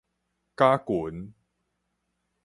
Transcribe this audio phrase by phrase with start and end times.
[0.55, 1.35] 絞群